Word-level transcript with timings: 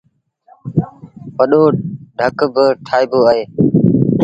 وڏو 1.37 1.63
ڍڪ 2.17 2.37
با 2.53 2.65
ٺآئيٚبو 2.85 3.19
اهي۔ 3.29 3.43